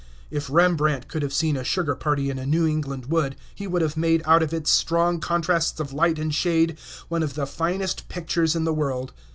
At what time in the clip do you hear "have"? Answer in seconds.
1.21-1.31, 3.83-3.95